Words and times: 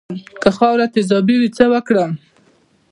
که 0.41 0.49
خاوره 0.57 0.85
تیزابي 0.93 1.35
وي 1.37 1.49
څه 1.57 1.63
وکړم؟ 1.73 2.11